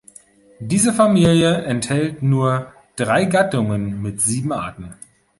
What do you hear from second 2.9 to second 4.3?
drei Gattungen mit